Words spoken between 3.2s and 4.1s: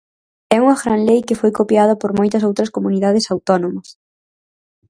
autónomas.